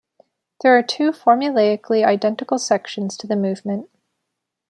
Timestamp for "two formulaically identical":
0.81-2.57